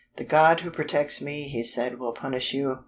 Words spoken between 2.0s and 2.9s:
punish you.